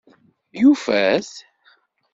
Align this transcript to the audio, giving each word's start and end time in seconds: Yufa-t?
Yufa-t? 0.61 1.29